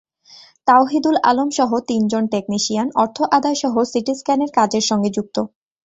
তাওহিদুল 0.67 1.17
আলমসহ 1.23 1.71
তিনজন 1.89 2.23
টেকনিশিয়ান 2.33 2.87
অর্থ 2.95 3.17
আদায়সহ 3.37 3.73
সিটি 3.91 4.13
স্ক্যানের 4.15 4.51
কাজের 4.57 4.83
সঙ্গে 4.89 5.09
যুক্ত। 5.17 5.37